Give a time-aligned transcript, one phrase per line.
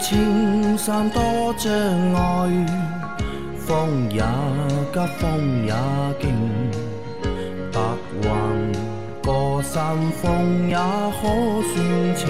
[0.00, 1.22] 青山多
[1.58, 1.70] 障
[2.14, 2.66] 碍，
[3.58, 4.22] 风也
[4.92, 5.74] 急，风也
[6.18, 6.32] 劲，
[7.70, 7.78] 白
[8.22, 8.26] 云
[9.22, 11.28] 过山峰也可
[11.68, 12.24] 算情。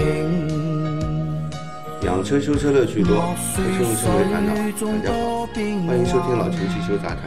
[2.03, 4.53] 养车修车乐趣多，不修车为烦恼。
[4.53, 4.59] 大
[5.01, 5.47] 家好，
[5.87, 7.19] 欢迎收听老秦汽修杂谈。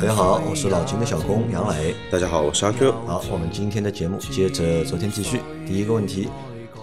[0.00, 1.96] 大家好，我是老秦的小工杨磊。
[2.12, 2.92] 大家好，我是阿 Q。
[3.06, 5.40] 好，我们今天的节目接着昨天继续。
[5.66, 6.28] 第一个问题，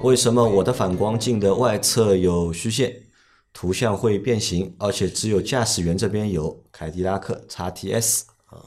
[0.04, 3.04] 为什么我的反光镜的外侧有虚线，
[3.52, 6.64] 图像会变形，而且只有驾驶员这边有？
[6.72, 8.64] 凯迪拉克 x T S 啊，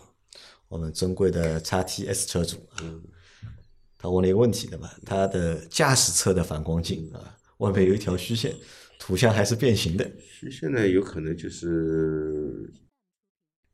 [0.69, 2.83] 我们尊贵的 x T S 车主，啊，
[3.97, 4.97] 他问了一个问题对吧？
[5.05, 7.37] 他的驾驶侧的反光镜啊。
[7.59, 8.55] 外面有一条虚线，
[8.99, 10.11] 图像还是变形的。
[10.21, 12.73] 虚线呢，有可能就是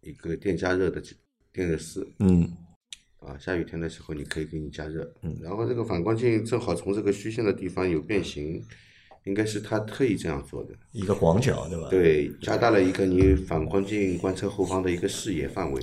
[0.01, 1.03] 一个电加热的
[1.53, 2.07] 电热丝。
[2.19, 2.51] 嗯。
[3.27, 5.11] 啊，下雨天的时候你可以给你加热。
[5.23, 5.37] 嗯。
[5.43, 8.63] 然后这个反光镜正好从这个虚线的地方有变形，
[9.25, 10.71] 应该是他特意这样做的。
[10.93, 11.89] 一个广角，对吧？
[11.91, 15.83] 对，加大了一个你反光镜观测后方的一个视野范围。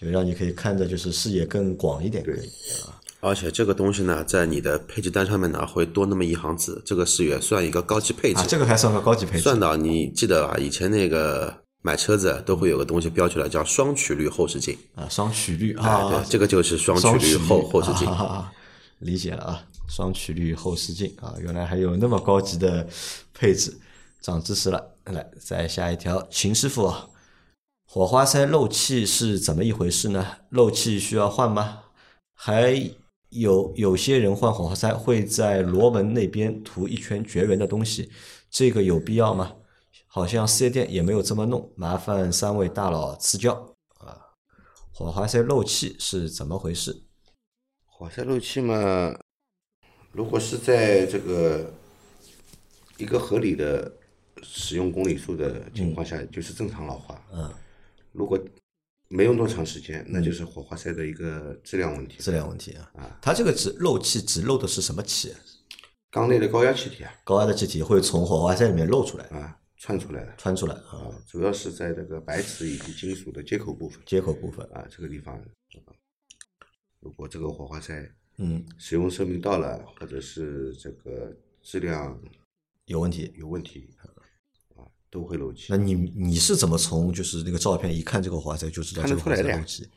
[0.00, 2.46] 就让你可以看着就是视野更广一点，可以
[2.86, 2.94] 啊。
[3.20, 8.38] 而且这个东西呢，在你的配置单上面呢，会多那么一行字，这个是也算一个高级配置。
[8.38, 9.42] 啊，这个还算个高级配置。
[9.42, 10.56] 算到你记得啊？
[10.56, 14.76] 以前那个买车子都会有个东西标出来，叫双曲率后视镜。
[14.94, 18.08] 啊，双曲率啊，对，这个就是双曲率后后视镜。
[18.98, 22.86] 理解了啊，双曲率后视镜啊，原来还有那么高级的
[23.32, 23.78] 配置，
[24.20, 24.94] 长知识了。
[25.04, 26.92] 来，再下一条，秦师傅，
[27.86, 30.26] 火花塞漏气是怎么一回事呢？
[30.50, 31.80] 漏气需要换吗？
[32.34, 32.90] 还？
[33.30, 38.10] 有有些人换火花塞会在螺纹那边涂一圈绝缘的东西，
[38.50, 39.52] 这个有必要吗？
[40.18, 43.54] 好像四 S 店也没有这么弄，麻烦三位大佬赐教
[44.00, 44.34] 啊！
[44.92, 47.04] 火花塞漏气是怎么回事？
[47.86, 49.16] 火花塞漏气嘛，
[50.10, 51.72] 如果是在这个
[52.96, 53.92] 一个合理的
[54.42, 57.24] 使用公里数的情况下，就是正常老化。
[57.32, 57.54] 嗯，
[58.10, 58.36] 如果
[59.06, 62.18] 没用多长时间，那就是火花塞的一个质量问题。
[62.18, 62.90] 质量问题啊！
[62.98, 65.32] 啊，它这个只漏气，只漏的是什么气？
[66.10, 67.14] 缸内的高压气体啊。
[67.22, 70.34] 高压的气体会从火花塞里面漏出来啊，窜出来的。
[70.36, 74.02] 窜出来啊，主要是在这个白瓷以及金属的接口部分。
[74.04, 75.40] 接口部分啊，这个地方，
[77.00, 82.20] 如果这个火花塞嗯使用寿命到了，或者是这个质量
[82.86, 84.10] 有问题，有问题啊。
[85.10, 85.68] 都会漏气。
[85.70, 89.88] 那你你是怎么从就是那个照片一看这个火花塞就知道这个火花塞漏气？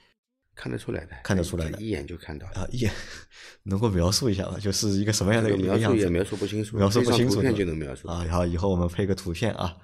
[0.61, 2.67] 看得出来的，看得出来的，一眼就看到啊！
[2.69, 2.91] 一眼
[3.65, 4.59] 能够描述一下吗？
[4.59, 5.87] 就是一个什么样的一个样子？
[5.87, 7.37] 描述也描述不清楚，描述不清楚。
[7.37, 8.23] 图片就能描述啊！
[8.29, 9.75] 好，以后我们配个图片啊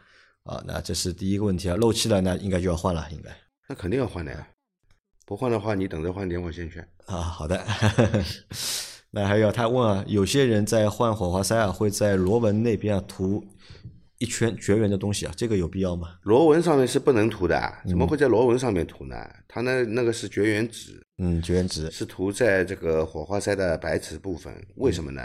[0.43, 0.63] 啊！
[0.67, 3.35] 那这是第一个问题啊，漏气了，那应该就要换了，应该。
[3.67, 4.47] 那肯定要换的呀，
[5.25, 7.21] 不换的话，你等着换点火线圈啊。
[7.21, 7.65] 好的。
[9.09, 13.43] 那还有他问啊，有些人在换火花塞啊，会在螺纹那边啊涂。
[14.19, 16.17] 一圈绝缘的东西啊，这个有必要吗？
[16.23, 19.15] 螺纹上面是不能涂的，怎么会在螺纹上面涂呢？
[19.47, 25.21] 它那那个是绝缘纸，嗯，绝缘纸是涂在这个火花塞的白瓷部分，为什么呢？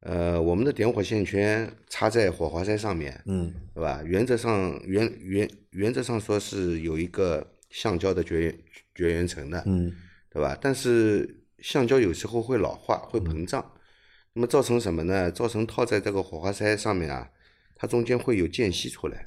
[0.00, 4.02] 呃，我们的点火线圈插在火花塞上面，嗯，对吧？
[4.04, 8.58] 原则上原原原则上说是有一个橡胶的绝缘
[8.94, 9.92] 绝缘层的，嗯，
[10.30, 10.56] 对吧？
[10.60, 13.72] 但是橡胶有时候会老化，会膨胀，
[14.34, 15.30] 那么造成什么呢？
[15.30, 17.30] 造成套在这个火花塞上面啊。
[17.80, 19.24] 它中间会有间隙出来，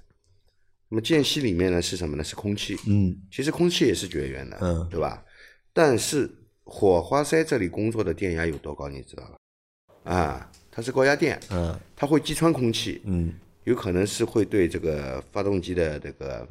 [0.90, 2.24] 那么间隙里面呢是什么呢？
[2.24, 2.78] 是空气。
[2.86, 5.24] 嗯，其实空气也是绝缘的，嗯，对吧？
[5.72, 6.30] 但是
[6.66, 8.90] 火花塞这里工作的电压有多高？
[8.90, 9.38] 你知道吧？
[10.04, 16.46] 啊，它是高压电，嗯，它会击穿空气，嗯，有可能是会对这个发动机的这个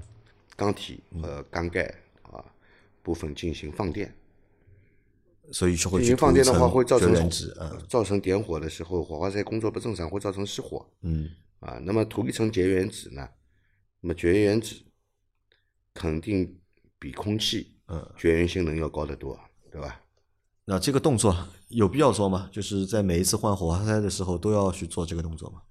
[0.56, 1.82] 缸体和缸盖
[2.22, 2.42] 啊
[3.02, 4.10] 部分进行放电，
[5.52, 7.12] 所以就会进行放电的话会造成
[7.60, 11.28] 嗯，造成点火的时候火花塞工作不正常，会造成失火，嗯。
[11.60, 13.28] 啊，那么涂一层绝缘纸呢？
[14.00, 14.82] 那么绝缘纸
[15.94, 16.60] 肯定
[16.98, 19.38] 比空气，嗯，绝缘性能要高得多，
[19.70, 20.02] 对吧？
[20.64, 21.36] 那这个动作
[21.68, 22.48] 有必要做吗？
[22.52, 25.62] 就是在每一次换火花塞的时候都要去做这个动作吗？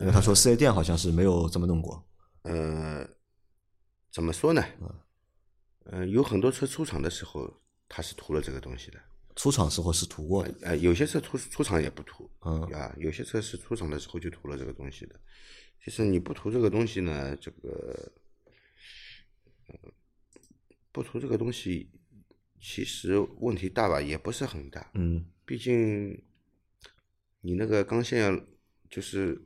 [0.00, 2.06] 因为他说四 S 店好像是没有这么弄过。
[2.42, 3.04] 呃，
[4.12, 4.62] 怎么说呢？
[5.86, 9.00] 嗯，有很多车出厂的时候他是涂了这个东西的。
[9.38, 15.14] 出厂时候是涂过的，呃，有些车出出厂也不涂，嗯啊，有些车是出厂的时候就涂了这个东西的。
[15.80, 18.12] 其实你不涂这个东西呢，这个，
[20.90, 21.88] 不涂这个东西，
[22.60, 24.90] 其实问题大吧，也不是很大。
[24.94, 26.20] 嗯，毕竟
[27.40, 28.44] 你那个钢线要
[28.90, 29.40] 就是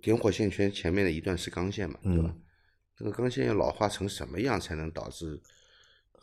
[0.00, 2.34] 点火线圈前面的一段是钢线嘛，对吧？
[2.98, 5.38] 那个钢线要老化成什么样才能导致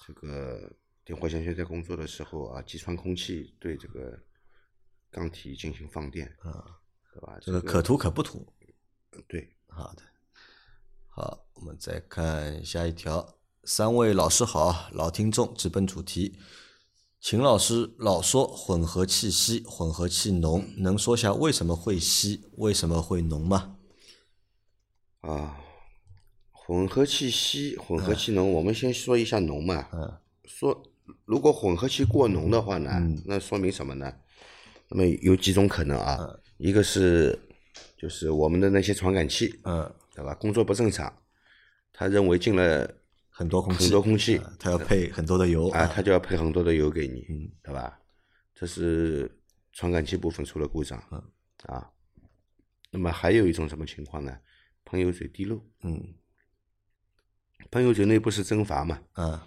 [0.07, 0.73] 这个？
[1.03, 4.18] 点火线圈在工作的时候啊，击穿空气对这个
[5.09, 6.80] 钢体进行放电啊
[7.13, 7.38] 对吧？
[7.42, 8.48] 这个可涂可不涂。
[9.27, 10.03] 对，好的，
[11.09, 13.38] 好，我们再看下一条。
[13.63, 16.39] 三位老师好，老听众直奔主题。
[17.19, 23.77] 秦老师老说混合气稀，混合气浓，能说下为什么会稀，为什么会浓吗？
[25.19, 25.59] 啊，
[26.51, 29.89] 混合气稀，混合气浓，我们先说一下浓嘛。
[29.94, 30.83] 嗯说
[31.25, 33.21] 如果混合气过浓的话呢，嗯。
[33.25, 34.13] 那说明什么呢？
[34.89, 36.18] 那么有几种可能啊，
[36.57, 37.38] 一个是
[37.98, 40.33] 就是我们的那些传感器，嗯，对吧？
[40.36, 41.12] 工作不正常，
[41.94, 42.94] 他认为进了
[43.30, 47.50] 很多空气，很多空气啊它要配很多的油啊，他就要配很多的油给你，嗯。
[47.63, 48.00] 对吧？
[48.54, 49.31] 这是
[49.71, 51.24] 传感器部分出了故障，嗯。
[51.68, 51.89] 啊，
[52.89, 54.38] 那么还有一种什么情况呢？
[54.83, 56.13] 喷油嘴滴漏，嗯。
[57.69, 59.39] 喷油嘴内部是蒸发嘛，嗯，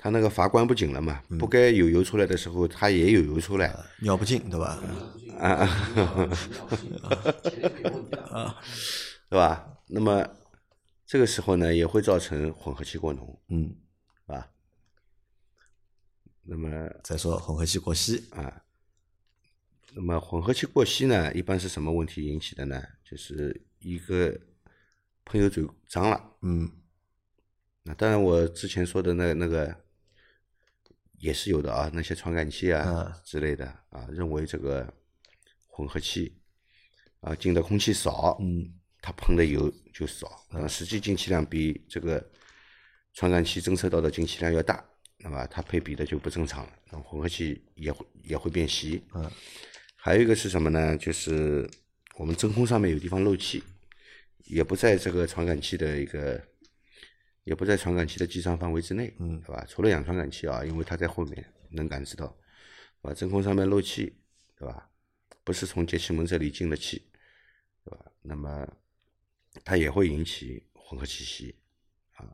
[0.00, 4.80] 它那个阀关不紧了嘛，不该有油出来的时候，它也有油出来，尿不尽对吧？
[5.40, 5.66] 啊
[8.30, 8.56] 啊，
[9.28, 9.76] 对吧？
[9.88, 10.24] 那么
[11.04, 13.74] 这个时候呢，也会造成混合气过浓，嗯，
[14.24, 14.48] 是吧？
[16.44, 18.62] 那么再说混合气过稀，啊，
[19.94, 22.80] 那么混合气过稀呢，一般是什么问题引起的呢？
[23.04, 24.38] 就是一个
[25.24, 26.32] 喷油嘴脏了。
[26.42, 26.70] 嗯
[27.82, 29.74] 那当然，我之前说的那那个
[31.18, 34.86] 也是有的啊，那些传感器啊嗯之类的啊，认为这个
[35.66, 36.36] 混合气
[37.20, 42.24] 啊进的空气少，嗯它喷的油就少，啊，实际进气量比这个
[43.14, 44.84] 传感器侦测到的进气量要大，
[45.18, 49.04] 那么它配比的就不正常了，那混合气也会也会变稀。
[49.14, 49.30] 嗯，
[49.96, 50.96] 还有一个是什么呢？
[50.96, 51.68] 就是
[52.16, 53.62] 我们真空上面有地方漏气，
[54.44, 56.42] 也不在这个传感器的一个，
[57.48, 59.64] 也不在传感器的计算范围之内，嗯对吧？
[59.66, 62.26] 除了氧传感器啊，因为它在后面能感知到，
[63.00, 63.14] 啊？
[63.14, 64.14] 真空上面漏气，
[64.58, 64.90] 对吧？
[65.44, 67.10] 不是从节气门这里进的气，
[67.84, 68.04] 对吧？
[68.20, 68.68] 那么
[69.64, 71.56] 它也会引起混合气息
[72.16, 72.28] 啊。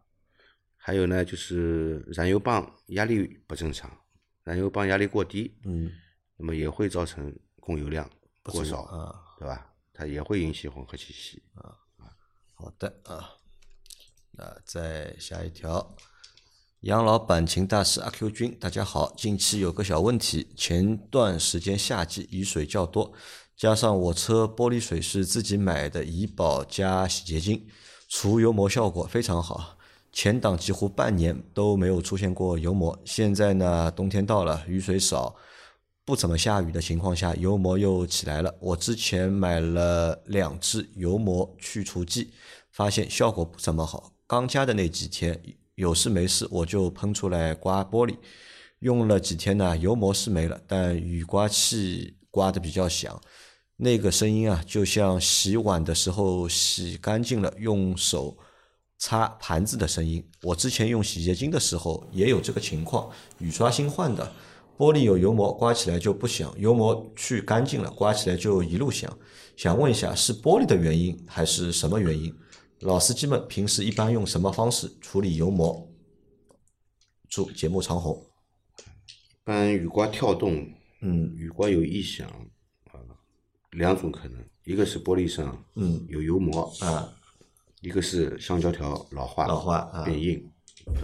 [0.76, 3.88] 还有呢，就是燃油棒压力不正常，
[4.42, 5.92] 燃油棒压力过低，嗯，
[6.36, 8.10] 那么也会造成供油量
[8.42, 8.84] 过少。
[9.38, 9.72] 对吧？
[9.92, 11.40] 它也会引起混合气稀。
[12.54, 13.30] 好的啊，
[14.36, 15.94] 那再下一条，
[16.80, 23.12] 杨老板秦大师阿 Q 君，大家好，近期有个小问题，前段时间夏季雨水较多，
[23.56, 27.64] 加上我车玻璃水是自己买的怡宝加洗洁精，
[28.08, 29.78] 除油膜效果非常好。
[30.10, 35.36] 前挡几乎半年都没有出现过油膜，现在呢，冬天到了，雨水少，
[36.04, 38.52] 不怎么下雨的情况下，油膜又起来了。
[38.60, 42.32] 我之前买了两支油膜去除剂，
[42.72, 44.13] 发现效果不怎么好。
[44.26, 45.38] 刚加的那几天，
[45.74, 48.16] 有事没事我就喷出来刮玻璃，
[48.78, 53.20] 用了几天呢，油膜是没了，但雨刮器刮的比较响，
[53.76, 58.34] 那个声音啊，就像洗碗的时候洗干净了用手
[58.96, 60.26] 擦盘子的声音。
[60.42, 64.32] 我之前用洗洁精的时候也有这个情况，雨刷新换的，
[64.78, 69.14] 玻璃有油膜，刮起来就不响；油膜去干净了，刮起来就一路响。
[69.54, 72.34] 想问一下，是玻璃的原因还是什么原因？
[72.84, 75.90] 老司机们平时一般用什么方式处理油膜？
[77.30, 78.22] 祝节目长红。
[78.76, 81.34] 一般雨刮跳动，嗯。
[81.34, 82.28] 雨刮有异响
[82.92, 83.00] 啊，
[83.70, 86.04] 两种可能，一个是玻璃上嗯。
[86.10, 87.10] 有油膜，啊，
[87.80, 90.02] 一个是橡胶条老化老化啊。
[90.02, 90.46] 变硬，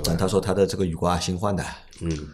[0.05, 1.65] 但他说他的这个雨刮新换的，
[2.03, 2.29] 嗯，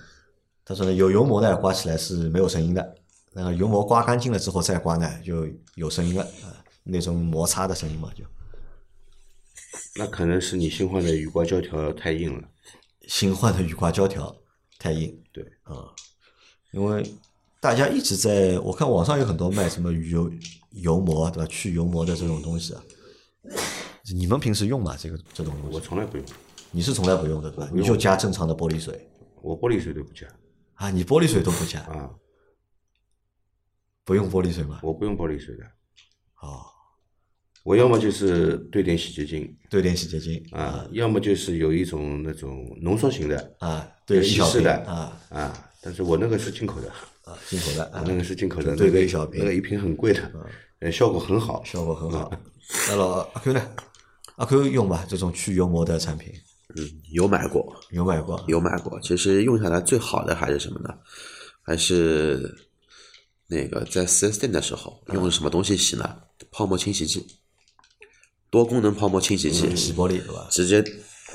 [0.64, 2.96] 他说呢有油膜呢刮起来是没有声音的，
[3.32, 6.50] 那个油膜刮干净了之后再刮呢就有声音了啊，
[6.82, 8.24] 那种摩擦的声音嘛就。
[9.94, 12.48] 那可能是你新换的雨刮胶条太硬了，
[13.08, 14.34] 新换的雨刮胶条
[14.78, 15.92] 太硬对，啊，
[16.72, 17.14] 因为
[17.60, 20.30] 大家一直在我看网上有很多卖什么油
[20.72, 22.82] 油膜对吧，去油膜的这种东西啊，
[24.14, 24.96] 你们平时用吗？
[24.98, 25.80] 这个这种东西我？
[25.80, 26.26] 从来不用，
[26.70, 27.70] 你是从来不用的对吧？
[27.72, 29.08] 你就加正常的玻璃水
[29.40, 30.26] 我玻璃水都不加
[30.74, 30.90] 啊？
[30.90, 32.10] 你玻璃水都不加，啊，
[34.04, 34.80] 不用玻璃水吗？
[34.82, 35.64] 我不用玻璃水的，
[36.42, 36.66] 哦，
[37.66, 46.88] 我要么就是兑点洗洁精兑点洗洁精啊，要么就是有一种那种浓缩型的啊，兑一小瓶稀释的啊啊，但是我那个是进口的，
[47.24, 50.22] 啊，进口的啊，那个是进口的，兑那个个一小瓶那个一瓶很贵的，
[50.78, 52.30] 呃，效果很好，效果很好。
[52.88, 53.60] 那老阿 Q 呢？
[54.36, 56.32] 阿 Q 用吧这种去油膜的产品，
[56.76, 58.44] 嗯，有买过，有买过？
[58.46, 59.00] 有买过。
[59.00, 60.94] 其实用下来最好的还是什么呢？
[61.62, 62.54] 还是
[63.48, 66.16] 那个在四 S 店的时候用什么东西洗呢？
[66.52, 67.26] 泡沫清洗剂，
[68.56, 70.46] 多功能泡沫清洗器，洗玻璃对吧？
[70.50, 70.82] 直接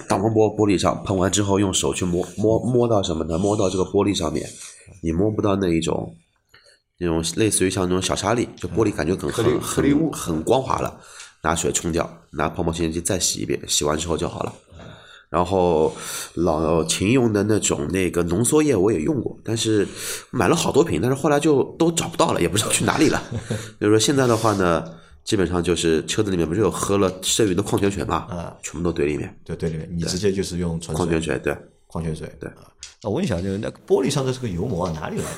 [0.08, 3.38] 挡风玻玻璃上喷完之后，用手去摸摸摸到什么呢？
[3.38, 4.50] 摸到这个玻璃上面，
[5.02, 6.16] 你摸不到那一种
[6.98, 11.00] 那种类似于像那种小沙粒，就玻璃感觉很很很光滑了，
[11.44, 14.54] 拿水冲掉，拿泡沫清洗剂再洗一遍，洗完之后就好了。
[15.30, 15.94] 然后
[16.34, 19.88] 老秦用的那种那个浓缩液我也用过，但是
[20.30, 23.22] 买了好多瓶，但是后来就都找不到了，也不知道去哪里了。
[23.80, 24.84] 就是说现在的话呢，
[25.24, 31.56] 基本上就是车子里面不是有喝了剩余的矿泉水嘛，啊全部都堆里面，对堆里面，你直接就是用纯矿泉水对。
[31.88, 32.34] 矿泉水。
[32.40, 32.72] 对啊，
[33.04, 35.38] 那我问一下，就是那个玻璃上的这个油膜啊，哪里来的？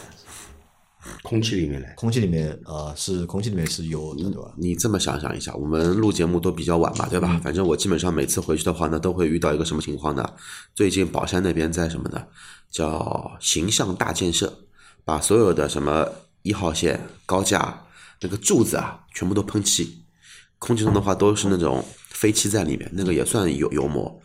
[1.24, 4.54] 空气里面来，空气里面啊、是空气里面是有的，对吧？
[4.56, 7.42] 你这么想想一下，我们录节目都比较晚嘛，对吧？
[7.44, 10.24] 反正我基本上每次回去的话呢，都会遇到一个什么情况呢？
[10.76, 12.24] 最近宝山那边在什么呢？
[12.70, 14.60] 叫形象大建设，
[15.04, 16.08] 把所有的什么
[16.44, 17.83] 一号线高架
[18.24, 20.06] 那个柱子啊，全部都喷漆，
[20.58, 24.20] 空气中的话都是那种飞气在里面，那个也算有油膜。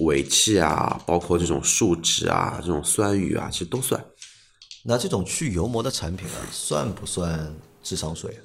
[0.00, 4.04] 尾气啊，包括这种树脂啊，这种酸雨啊，其实都算。
[4.84, 8.40] 那这种去油膜的产品啊，算不算智商税啊？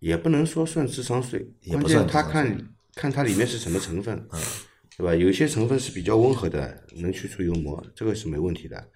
[0.00, 4.28] 也不能说算智商税，也不关键它算智商税看看它里面是什么成分，
[4.96, 5.14] 对吧？
[5.14, 8.88] 有些成分是比较温和的，能去除油膜，这个是没问题的。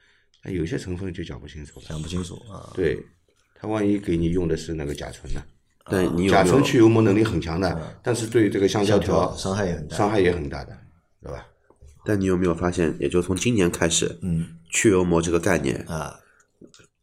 [0.44, 2.70] 但有些成分就讲不清楚了，讲不清楚啊。
[2.74, 2.98] 对，
[3.62, 5.40] 它万一给你用的是那个甲醇呢？
[5.88, 10.76] 但你甲醇去油膜能力很强的，但是对这个橡胶条伤害也很大伤害也很大的，
[11.22, 11.46] 对吧？
[12.04, 16.18] 但你有没有发现，也就从今年开始，嗯去油膜这个概念啊，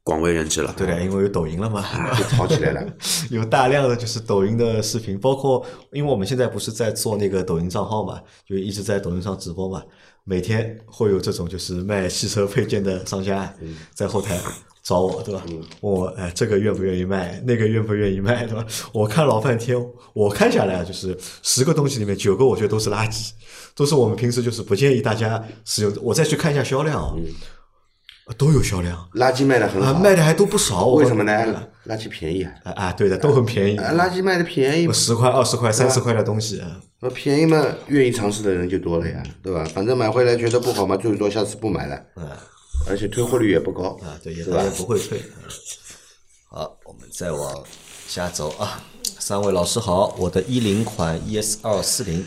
[0.03, 0.73] 广为人知了。
[0.77, 1.81] 对的，因为有抖音了嘛，
[2.17, 2.93] 就炒起来了。
[3.31, 9.81] 有大量的就是抖音的视频，包括因为我们现在不是在做那个抖音账号嘛，就一直在抖音上直播嘛，
[10.25, 13.53] 每天会有这种就是卖汽车配件的商家
[13.93, 14.37] 在后台
[14.89, 15.43] 找我，对吧？
[15.45, 18.65] 问我哎，这个愿不愿意卖，那个愿不愿意卖，对吧？
[18.91, 19.77] 我看老半天，
[20.13, 23.29] 我看下来啊，就是十个东西里面九个我觉得都是垃圾，
[23.75, 25.93] 都是我们平时就是不建议大家使用。
[26.01, 27.13] 我再去看一下销量啊，
[28.35, 30.87] 都有销量垃圾卖的很啊，好，卖的还都不少。
[30.87, 31.67] 我为什么呢？
[31.85, 33.77] 垃圾便宜啊，啊啊，对的，都很便宜。
[33.77, 39.63] 啊垃圾卖的便宜，十块、二十块、三十块的东西，啊呃便宜嘛，愿意尝试的人就多了呀，对吧？
[39.65, 42.33] 反正买回来觉得不好嘛，最多下次不买了，啊
[42.89, 44.43] 而且退货率也不高，啊，对，也？
[44.43, 45.21] 不会退。
[46.49, 47.63] 好，我们再往
[48.07, 48.83] 下走啊。
[49.19, 52.25] 三位老师好，我的一零款 ES 二四零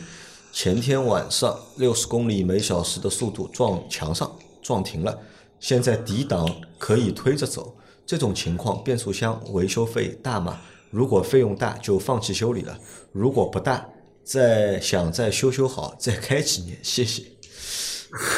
[0.52, 5.19] 前天晚上六十公里每小时的速度撞墙上撞停了，
[5.59, 7.76] 现在抵档可以推着走，
[8.07, 10.61] 这种情况变速箱维修费大吗？
[10.90, 12.78] 如果费用大就放弃修理了，
[13.11, 13.85] 如果不大，
[14.23, 17.25] 再想再修修好，再开几年，谢谢。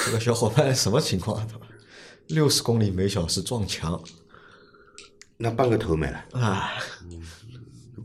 [0.06, 1.46] 这个小伙伴什么情况？
[2.28, 4.02] 六十公里每小时撞墙
[5.36, 6.72] 那半个头没了，啊！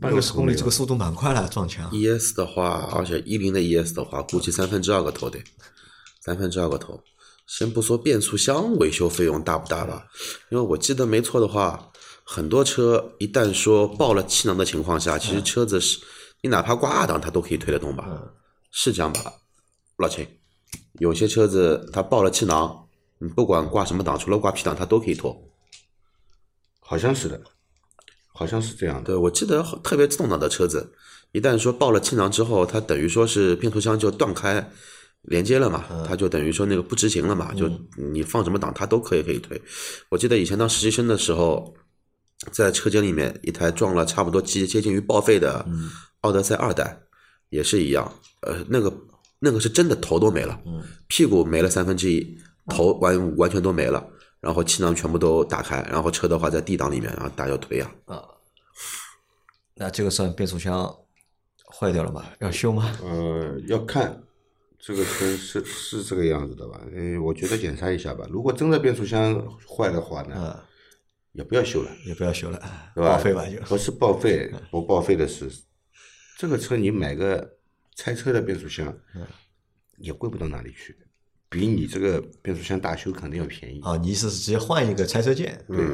[0.00, 0.54] 半六十公里。
[0.54, 1.90] 这个速度蛮快了，撞墙。
[1.92, 5.42] ES 的话，而且一零的 ES 的话，估计三分之二个头得，
[6.20, 7.02] 三分之二个头。
[7.46, 10.06] 先不说变速箱维修费用大不大吧，
[10.50, 11.90] 因为我记得没错的话，
[12.24, 15.98] 很多车一旦说爆了气囊的情况下，其实车子是
[16.42, 18.06] 你哪怕挂二档它都可以推得动吧？
[18.70, 19.32] 是这样吧，
[19.98, 20.26] 老秦？
[21.00, 22.86] 有些车子它爆了气囊，
[23.20, 25.36] 你不管挂什么档，除了挂 P 档，它都可以拖。
[26.80, 27.40] 好像是的，
[28.32, 29.04] 好像是这样的。
[29.04, 30.92] 对，我记得特别自动挡的车子，
[31.32, 34.70] 一旦说爆了气囊之后，它等于说是变速箱就断开
[35.22, 39.60] 连接了嘛，它就等于说那个不执行了嘛，就你放什么档它都可以可以推。
[40.08, 41.74] 我记得以前当实习生的时候，
[42.50, 45.64] 在车间里面一台撞了差不多接接近于报废的
[46.22, 46.98] 奥德赛二代，
[47.50, 48.10] 也是一样，
[48.40, 48.92] 呃，那个
[49.38, 50.58] 那个是真的头都没了，
[51.06, 52.38] 屁股没了三分之一，
[52.70, 54.02] 头完完全都没了。
[54.40, 58.24] 然后气囊全部都打开，然后车的话在 D 档里面，然后大家就推啊，
[59.74, 60.96] 那这个算变速箱
[61.66, 62.24] 坏掉了吗？
[62.38, 62.96] 要修吗？
[63.02, 64.22] 呃，要看
[64.78, 66.80] 这个车是是这个样子的吧？
[66.90, 68.26] 嗯，我觉得检查一下吧。
[68.30, 70.64] 如果真的变速箱坏的话呢，嗯，
[71.32, 72.58] 也不要修了，也不要修了，
[72.94, 73.10] 对吧？
[73.10, 73.60] 报废吧就。
[73.66, 75.50] 不是报废，不报废的是
[76.38, 77.58] 这个车，你买个
[77.94, 78.96] 拆车的变速箱，
[79.98, 80.96] 也贵不到哪里去，
[81.50, 83.80] 比你这个变速箱大修肯定要便宜。
[83.82, 85.62] 啊，你意思是直接换一个拆车件？
[85.68, 85.84] 对，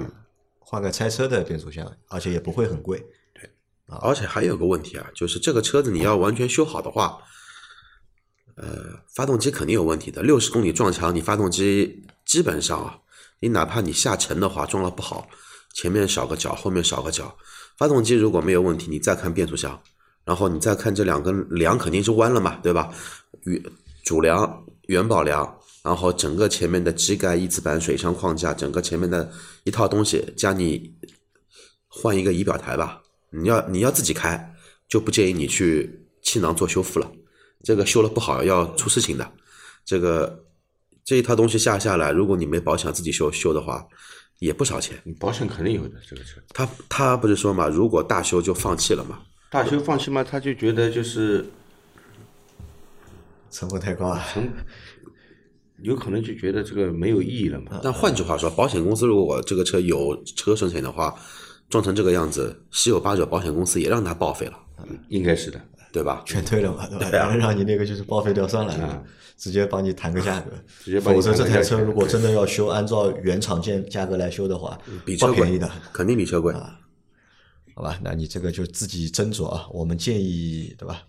[0.58, 3.02] 换个拆车的变速箱，而且也不会很贵。
[3.32, 3.50] 对，
[3.86, 7.18] 啊而且还有个问题啊，就是这个车子你要完全修好的话，
[8.56, 10.22] 呃，发动机肯定有问题的。
[10.22, 12.98] 六十公里撞墙，你发动机基本上啊，
[13.40, 15.26] 你哪怕你下沉的话，撞了不好，
[15.72, 17.34] 前面少个角，后面少个角，
[17.78, 19.80] 发动机如果没有问题，你再看变速箱，
[20.24, 22.92] 然后你再看这两根梁肯定是弯了嘛，对吧？
[23.44, 23.62] 与
[24.04, 29.30] 主梁、元宝梁，然后整个前面的机盖、翼子板、水箱框架，整个前面的
[29.64, 30.94] 一套东西，加你
[31.88, 33.02] 换一个仪表台吧。
[33.30, 34.54] 你要你要自己开，
[34.88, 37.10] 就不建议你去气囊做修复了，
[37.62, 39.32] 这个修了不好要出事情的。
[39.84, 40.44] 这个
[41.04, 43.86] 这一套东西下下来，如果你没保险自己修修的话，
[44.38, 44.96] 也不少钱。
[45.18, 46.40] 保险肯定有的这个车。
[46.54, 49.20] 他他不是说嘛，如果大修就放弃了嘛？
[49.50, 51.44] 大修放弃嘛，他就觉得就是
[53.50, 54.24] 成本太高啊。
[55.82, 57.80] 有可能就觉得这个没有意义了嘛。
[57.82, 61.14] 但换句话说，保险公司如果我这个车有车损险的话，
[61.68, 64.58] 撞成这个样子，十有八九保险公司也让他报废了，
[65.08, 65.60] 应该是的，
[65.92, 66.22] 对吧？
[66.24, 67.10] 全退了嘛，对吧？
[67.10, 69.04] 对啊让你那个就是报废掉算了，
[69.36, 70.50] 直接帮你谈个价格。
[70.82, 75.70] 直接帮你否则这台车如果 真的要修，按照原厂件价格来修的话，比车便宜的。
[75.92, 76.54] 肯定比车贵。
[76.54, 76.80] 啊
[77.74, 79.66] 好吧，那你这个就自己斟酌啊。
[79.70, 81.02] 我们建议，对吧？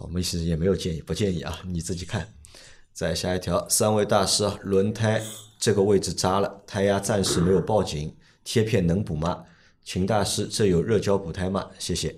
[0.00, 2.26] 我们其实也没有建议，不建议啊，你自己看。
[2.92, 5.22] 再下一条，三位大师啊，轮胎
[5.58, 9.44] 这个位置扎了，胎压暂时没有报警，贴片能补吗？
[9.84, 11.70] 秦大师，这有热胶补胎吗？
[11.78, 12.14] 谢谢。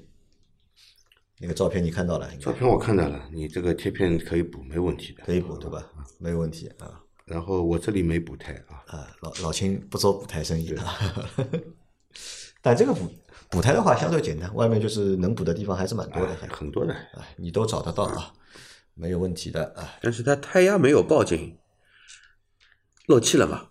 [1.38, 5.22] 那个照片你看到了，照片我看到了，你这个贴片可以补，没问题的。
[5.24, 5.84] 可以补对吧？
[6.18, 10.98] 没有问题啊然后我这里没补胎啊，啊，老老秦不做补胎生意啊。
[12.60, 13.10] 但这个补
[13.50, 16.94] 补胎的话相对简单，外面就是能补的地方还是蛮多的，还很多的。
[16.94, 18.32] 啊，你都找得到啊，
[18.94, 19.90] 没有问题的啊。
[20.00, 21.56] 但是它胎压没有报警，
[23.06, 23.62] 漏气了嘛？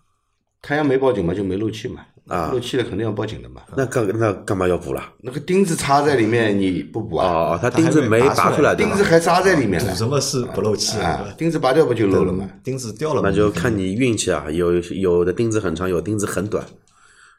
[0.60, 2.04] 胎压没报警嘛，就没漏气嘛。
[2.28, 3.62] 啊漏气了肯定要报警的嘛。
[3.76, 5.02] 那干那干嘛要补了？
[5.20, 7.26] 那个钉子插在里面，你不补啊？
[7.26, 11.10] 哦，它钉子没拔出来，钉子还扎在里面了补什么是不漏气啊？
[11.12, 12.48] 啊，钉子拔掉不就漏了吗？
[12.62, 16.64] 钉子掉了嘛，那就看你运气啊，有有的钉子很长，有钉子很短。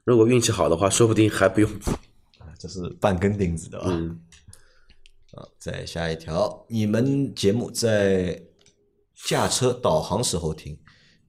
[0.03, 1.91] 如果运气好的话，说不定还不用补。
[2.62, 3.88] 这是半根钉子的啊。
[3.88, 4.20] 嗯，
[5.34, 8.39] 啊，再下一条，你们节目在
[9.25, 10.77] 驾车导航时候听，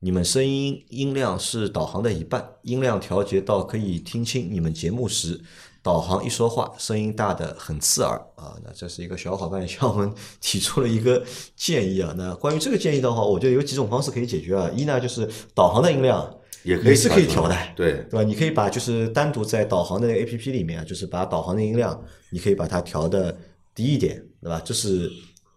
[0.01, 5.41] 你们声音音量是导航的一半，音量调节到可以听清你们节目时，
[5.83, 8.55] 导航一说话声音大的很刺耳啊。
[8.63, 10.13] 那这是一个小伙伴向我们
[10.43, 11.25] 提出了一个
[11.57, 12.15] 建议啊。
[12.15, 14.71] 那关于这个建议的话，我觉得有几种方式可以解决啊。
[14.77, 18.23] 一呢就是导航的音量也可以是可以调的，对对吧？
[18.23, 23.37] 你可以把就是单独在导航的 A P P 里面啊，就是把导航的音量，你可以把它调的
[23.75, 24.63] 低一点，对吧？
[24.65, 25.11] 这是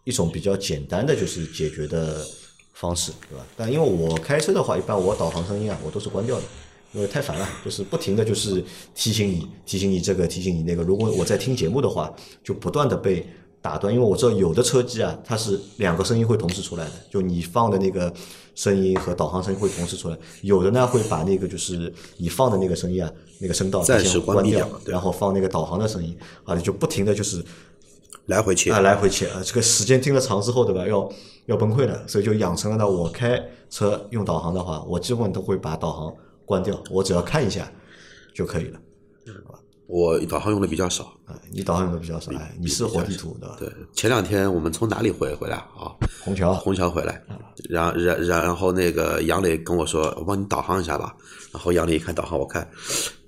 [0.04, 2.26] 一种比较简单的就是解决的
[2.74, 3.46] 方式，对吧？
[3.56, 6.44] 但因为我开车的话，一般我导航声音啊，我都是关掉的，
[6.94, 8.64] 因为太烦了，就是不停的就是
[8.94, 10.84] 提醒你，提醒你这个，提醒你那个。
[10.84, 12.14] 如果我在听节目的话，
[12.44, 13.26] 就不断的被
[13.66, 18.14] 打断，因为我知道有的车机啊，它是两个声音会同时出来的，就你放的那个
[18.54, 27.44] 声音和导航声音会同时出来，有的呢会把那个就是你放的那个声音啊，那个声道暂时先关掉对然后放那个导航的声音啊，就不停的就是
[28.28, 30.88] 来回切啊，来回切啊，这个时间听了长之后，对吧？
[30.88, 31.12] 要
[31.48, 36.14] 要崩溃了，所以就养成了呢，我开车用导航的话，我基本都会把导航
[36.46, 37.72] 关掉，我只要看一下
[38.32, 38.80] 就可以了。
[39.88, 41.14] 我导航用的比较少。
[41.26, 43.56] 哎，你导航用的比较少，哎，你是活地图对吧？
[43.60, 45.94] 对，前两天我们从哪里回回来啊？
[46.24, 47.22] 虹桥，虹桥回来，
[47.70, 51.16] 然然然然后那个杨磊跟我说，我帮你导航一下吧。
[51.52, 52.68] 然后杨磊一看导航，我看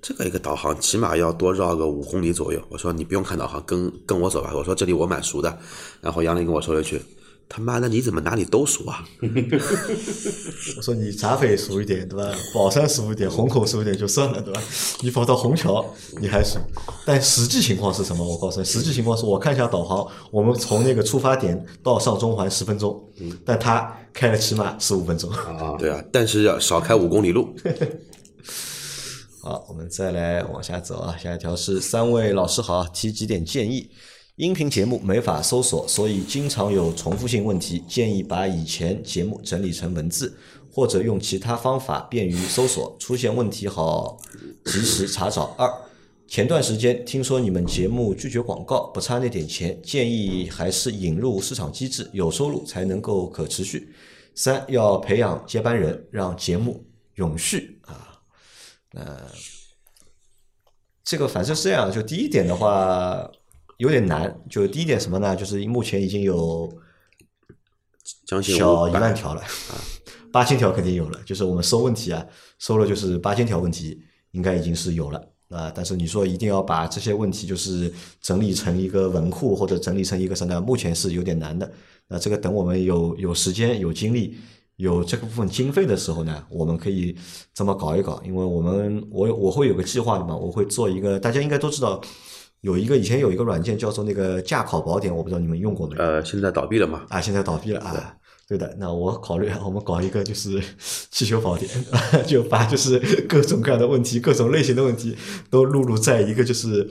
[0.02, 2.60] 这个一个导航起码要多绕个五公里左右。
[2.68, 4.52] 我说你不用看导航，跟跟我走吧。
[4.54, 5.58] 我说这里我蛮熟的。
[6.00, 7.00] 然后杨磊跟我说了一句。
[7.48, 9.02] 他妈的，你怎么哪里都熟啊？
[10.76, 12.30] 我说你闸北熟一点，对吧？
[12.52, 14.62] 宝山熟一点，虹口熟一点就算了，对吧？
[15.00, 15.84] 你跑到虹桥
[16.20, 16.58] 你还熟，
[17.06, 18.22] 但实际情况是什么？
[18.22, 23.02] 我告诉你，实际情况是我看一下导航，我们从那个出发点到上中环十分钟，
[23.46, 25.30] 但他开了起码十五分钟。
[25.30, 27.54] 啊，对啊，但是要少开五公里路。
[29.40, 33.88] 好，我们再来往下走啊，下一条是三位老师好，提几点建议。
[34.38, 40.38] 音频节目没法搜索，所以经常有重复性问题，建议把以前节目整理成文字，
[40.72, 44.16] 或者用其他方法便于搜索，出现问题好
[44.64, 45.56] 及时查找。
[45.58, 45.68] 二，
[46.28, 53.92] 前段时间听说你们节目拒绝广告，不差那点钱，建议还是引入市场机制，有收入才能够可持续。
[54.36, 58.20] 三，要培养接班人，让节目永续啊。
[58.92, 59.16] 呃，
[61.02, 63.28] 这个反正是这样，就第一点的话
[63.78, 65.34] 有点难，就第一点什么呢？
[65.34, 66.70] 就是目前已经有
[68.26, 69.42] 将近小一万条了，
[70.32, 71.20] 八千条肯定有了。
[71.24, 72.24] 就是我们收问题啊，
[72.58, 75.72] 收了就是八千条问题，应该已经是有了啊。
[75.72, 80.60] 但是你说一定要把这些问题就是整理成一个文库或者整理成一个什么？
[80.60, 81.70] 目前是有点难的。
[82.08, 84.36] 那这个等我们有有时间、有精力、
[84.76, 87.16] 有这个部分经费的时候呢，我们可以
[87.54, 88.20] 这么搞一搞。
[88.24, 92.00] 因为我们我我会有个计划的嘛，我会做一个，大家应该都知道，
[92.62, 96.02] 有一个以前有一个软件叫做那个驾考宝典，我不知道你们用过没有？
[96.02, 97.04] 呃，现在倒闭了嘛？
[97.08, 98.14] 啊，现在倒闭了啊。
[98.48, 100.58] 对的，那我考虑我们搞一个就是
[101.10, 101.70] 汽修宝典，
[102.26, 105.14] 就把就是各种各样的问题、各种类型的问题
[105.50, 106.88] 都录入在一个就是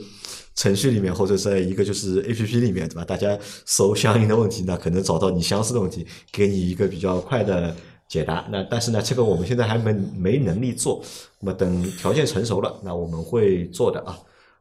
[0.54, 3.04] 程序里面，或者在一个就是 A P P 里面，对吧？
[3.04, 7.74] 大家搜相应的问题，那可能找到你相似的问题，给你一个比较快的
[8.08, 8.46] 解答。
[8.52, 11.02] 那但是呢，这个我们现在还没没能力做，
[11.40, 14.16] 那么等条件成熟了，那我们会做的啊。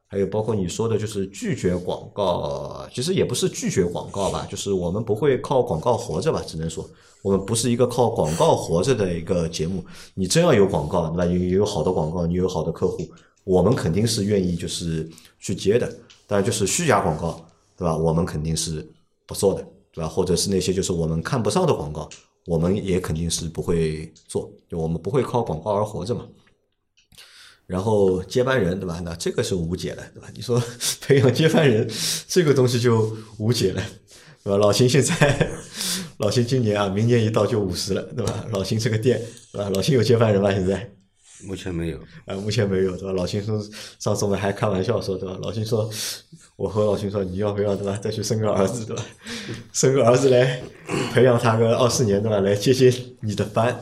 [0.09, 6.89] 还有包括你说的，就是拒绝广告，其实也不是拒绝广告吧，就是我们不会靠广告活着吧，只能说
[7.21, 9.83] 我们不是一个靠广告活着的一个节目。
[10.13, 11.25] 你真要有广告，对吧？
[11.25, 13.05] 你有好的广告，你有好的客户，
[13.43, 15.87] 我们肯定是愿意就是去接的。
[16.25, 17.97] 当然，就是虚假广告，对吧？
[17.97, 18.87] 我们肯定是
[19.25, 20.07] 不做的，对吧？
[20.07, 22.07] 或者是那些就是我们看不上的广告，
[22.45, 26.25] 我们也肯定是不会做，就我们不会靠广告而活着嘛。
[27.67, 29.01] 然后接班人，对吧？
[29.03, 30.29] 那这个是无解的，对吧？
[30.33, 30.61] 你说
[31.05, 31.85] 培养接班人，
[32.27, 33.83] 这个东西就无解了，
[34.41, 34.57] 对吧？
[34.57, 35.49] 老秦现在，
[36.17, 38.45] 老秦今年啊，明年一到就五十了，对吧？
[38.51, 39.69] 老秦这个店，对吧？
[39.69, 40.49] 老秦有接班人吗？
[40.51, 40.89] 现在？
[41.45, 41.97] 目前没有。
[42.25, 43.11] 啊，目前没有，对吧？
[43.11, 43.61] 老秦说，
[43.99, 45.37] 上次我们还开玩笑说，对吧？
[45.41, 45.89] 老秦说，
[46.55, 47.99] 我和老秦说，你要不要，对吧？
[48.01, 49.03] 再去生个儿子，对吧？
[49.73, 50.61] 生个儿子来
[51.13, 52.39] 培养他个二四年，对吧？
[52.39, 53.77] 来接接你的班。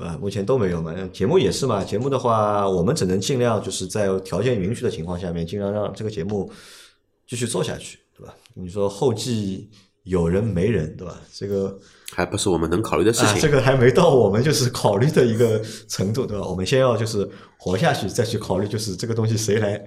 [0.00, 0.94] 啊，目前都没有嘛。
[1.12, 1.84] 节目也是嘛。
[1.84, 6.50] 节目的话，我们只能尽量就是在条件允许的情况下面，尽量让这个节目
[7.26, 8.34] 继续做下去，对吧？
[8.54, 9.70] 你说后继
[10.04, 11.20] 有人没人，对吧？
[11.32, 11.78] 这个
[12.12, 13.38] 还不是我们能考虑的事情。
[13.40, 16.46] 这个还没到我们就是考虑的一个程度，对吧？
[16.46, 19.80] 我们先要就是活下去，再去考虑就是这个东西谁来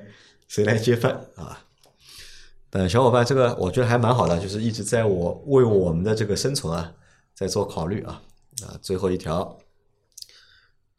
[0.47, 1.59] 谁来接饭啊？
[2.71, 6.91] 嗯小伙伴，这个我觉得还蛮好的，就是一直在我为我们的这个生存啊
[7.35, 8.19] 在做考虑啊
[8.63, 9.57] 啊，最后一条。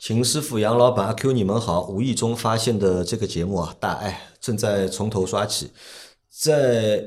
[0.06, 1.86] 秦师傅、杨老板、阿 Q，你们好！
[1.86, 5.70] 无意中发现的这个节目啊，大爱正在从头刷起。
[6.28, 7.02] 在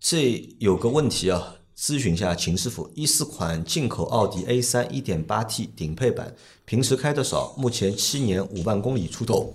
[0.00, 6.34] 这有个问题啊，咨询一下秦师傅：一四款进口奥迪 A 三一点八 T 顶配版，
[6.64, 9.54] 平时开的少，目前七年五万公里出头，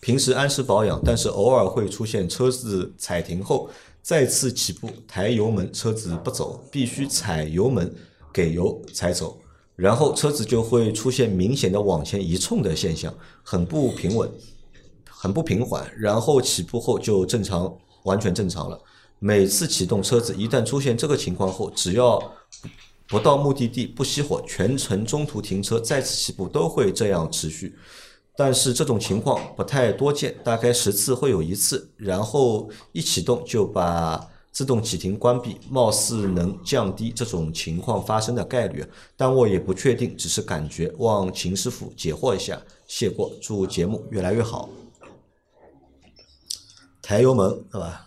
[0.00, 3.68] 平时按时保养，但是偶尔会出现车子踩停后
[4.00, 7.94] 再次起步抬油门，车子不走，必须踩油门
[8.32, 9.38] 给油才走。
[9.76, 14.30] 然后车子就会出现明显的往前一冲的现象，很不平稳，
[15.08, 15.84] 很不平缓。
[15.98, 18.80] 然后起步后就正常，完全正常了。
[19.18, 22.22] 每次启动车子，一旦出现这个情况后，只要
[23.08, 27.74] 不到目的地不熄火，全程中途停车再次起步都会这样持续。
[28.36, 31.90] 但是这种情况不太多见，大概十次会有一次。
[31.96, 34.30] 然后一启动就把。
[34.54, 38.86] 自动启停关闭，貌似能降低这种情况发生的概率，
[39.16, 40.94] 但我也不确定，只是感觉。
[40.98, 43.32] 望秦师傅解惑一下，谢过。
[43.42, 44.70] 祝节目越来越好。
[47.02, 48.06] 抬油门，是吧？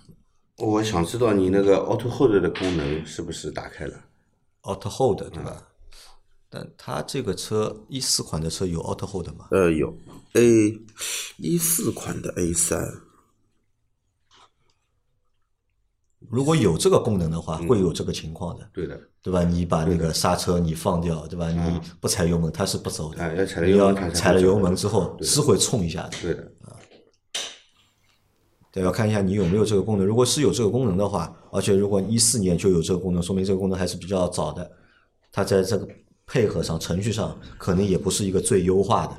[0.55, 4.05] 我想知道你那个 Auto Hold 的功能是不是打开了
[4.61, 5.67] ？Auto Hold 对吧？
[6.49, 9.49] 但它这个车一四款的车有 Auto Hold 吗？
[9.51, 9.93] 呃，有
[10.31, 10.79] A
[11.39, 12.79] 一四款的 A 三。
[16.29, 19.43] 如果有这个功能的话，会有这个情况的，对的，对吧？
[19.43, 21.49] 你把那个刹车你放掉，对吧？
[21.49, 23.35] 你不踩油门，它是不走的。
[23.35, 26.09] 要踩了油门，踩了油门之后是会冲一下的。
[26.21, 26.75] 对的啊，
[28.71, 30.05] 对，要看一下你有没有这个功能。
[30.05, 34.69] 如果是有这个功能的话，而且如果一四年就有这个功能，说明这个功能还是比较早的。
[35.31, 35.87] 它在这个
[36.25, 39.15] 配合上、程序上，可能也不是一个最优化的，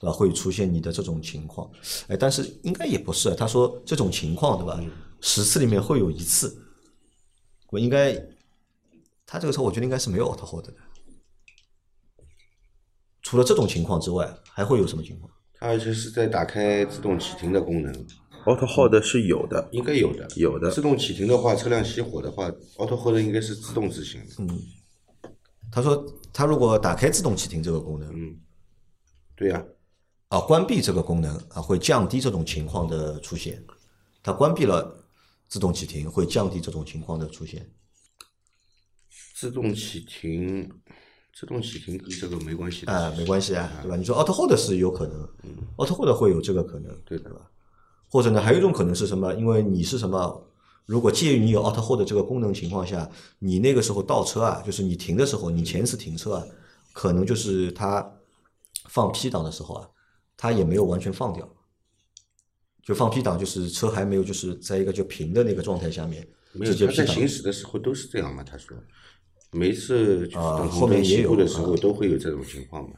[0.00, 0.12] 对吧？
[0.12, 1.68] 会出现你的这种情况。
[2.08, 3.34] 哎，但是应该也不是。
[3.34, 4.80] 他说这种情况，对吧？
[5.22, 6.62] 十次里面会有一次，
[7.70, 8.12] 我应该，
[9.24, 10.74] 他这个车我觉得应该是没有 auto hold 的。
[13.22, 15.32] 除了这种情况之外，还会有什么情况？
[15.54, 17.92] 它而且是在打开自动启停的功能
[18.44, 20.70] ，auto hold 是有的，应该有的，有的。
[20.70, 24.34] 自动启停的话，车辆熄火的话，auto hold 应该是自动执行的。
[24.40, 24.60] 嗯，
[25.70, 28.36] 他说他如果打开自动启停这个功能，嗯，
[29.36, 29.64] 对呀，
[30.28, 33.64] 啊，关闭这个功能啊，会降低这种情况的出现。
[34.24, 35.01] 它关闭了
[35.52, 37.70] 自动启停，会降低这种情况的出现。
[39.34, 40.66] 自动启停，
[41.34, 42.90] 自动启停跟这个没关系的。
[42.90, 43.94] 啊，没关系啊，对吧？
[43.94, 45.28] 你说 Auto Hold 是有可能
[45.76, 47.50] ，Auto Hold 会有这个可能，对的吧？
[48.08, 49.34] 或者呢，还有一种可能是什么？
[49.34, 50.42] 因为你是什么？
[50.86, 53.06] 如果介于你有 Auto Hold 这个功能情况下，
[53.38, 56.46] 你那个时候倒车啊，就是你停的时候，你前次停车啊，
[56.94, 58.10] 可能就是它
[58.88, 59.86] 放 P 档的时候啊，
[60.34, 61.46] 它也没有完全放掉。
[62.82, 68.42] 就放 P 档，就是车还没有就是在一个就平的那个状态下面，没有他在行驶的时候都是这样嘛？
[68.42, 68.76] 他说，
[69.52, 72.96] 每次啊后面也有的时候都会有这种情况嘛，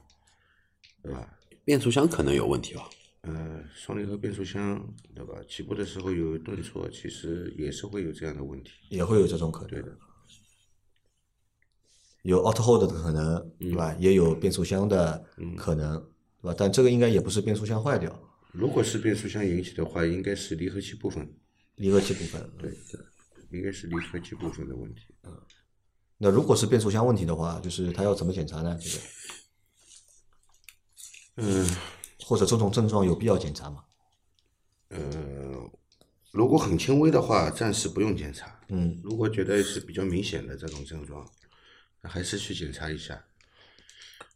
[1.03, 1.29] 对吧？
[1.65, 2.89] 变速箱可能有问题吧？
[3.23, 5.35] 呃，双离合变速箱对吧？
[5.49, 9.71] 起步的时候有顿挫，其实也是会有这样的问题，也会有这种可能。
[9.71, 9.89] 对的，
[12.23, 13.95] 有 auto hold 的可能，对吧？
[13.99, 15.23] 也有变速箱的
[15.57, 15.99] 可能，
[16.41, 16.55] 对吧？
[16.57, 18.19] 但这个应该也不是变速箱坏掉。
[18.55, 21.29] 如果是变速箱引起的话，应该是离合器部分。
[21.75, 22.71] 离合器部分，对，
[23.51, 25.03] 应该是离合器部分的问题。
[25.25, 25.43] 嗯，
[26.19, 28.79] 那如果是变速箱问题的话，就是他要怎么检查呢？
[28.81, 28.97] 这个
[31.37, 31.69] 嗯
[32.21, 33.85] 或者这种症状有必要检查吗？
[34.91, 35.69] 呃，
[36.31, 38.61] 如果很轻微的话，暂时不用检查。
[38.69, 41.29] 嗯，如果觉得是比较明显的这种症状，
[42.01, 43.25] 那还是去检查一下。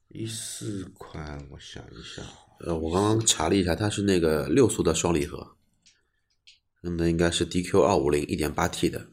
[0.08, 2.22] 一四款，我想一下，
[2.60, 5.56] 呃，我刚刚查了一下，它是那个六速的双离合，
[6.80, 9.10] 那么应该是 DQ 二五零一点八 T 的。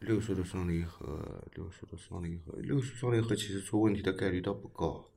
[0.00, 5.10] 六速的双离合，六速的双离合，六速双离合其实出问题的概率倒不高。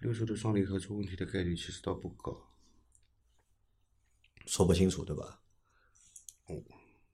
[0.00, 2.48] 六速的双离合出问题的概率其实倒不高。
[4.46, 5.40] 说不清楚，对吧？
[6.46, 6.56] 哦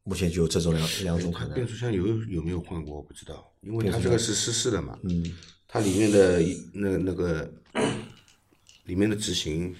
[0.08, 1.68] 目前就有这种两两种可能它变。
[1.68, 6.40] 速箱油有没有换过我不知道，因为它这个是湿式的嘛，嗯，它里面的
[6.72, 7.52] 那那个
[8.86, 9.76] 里面的执行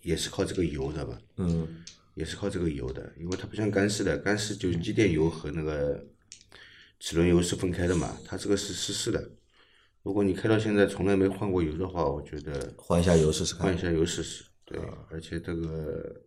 [0.00, 6.02] 也是靠这个油的吧，嗯，也是靠这个油的，因为它不像干式的，干式就是机电油和那个
[6.98, 9.30] 齿轮油是分开的嘛，它这个是湿式的。
[10.02, 13.64] 如果你开到现在从来没换过油的话，我觉得换一下油试试看。
[13.64, 14.44] 换一下油试试。
[14.64, 16.18] 对，而且这个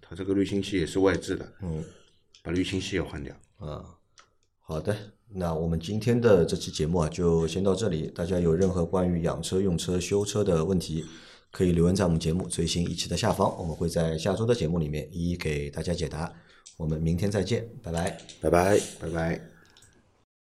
[0.00, 1.84] 它这个滤清器也是外置的，嗯，
[2.42, 3.34] 把滤清器也换掉。
[3.58, 3.84] 啊，
[4.60, 4.96] 好的，
[5.28, 8.08] 那我们今天的这期节目啊，就先到这里。
[8.08, 11.04] 大家有任何关于养车、用车、修车的问题，
[11.50, 16.32] 可以留言在我们节目最新一期的下方，我们会在下周的节目里面一一给大家解答。
[16.76, 18.18] 我们明天再见，拜拜。
[18.40, 18.80] 拜拜。
[19.00, 19.49] 拜拜。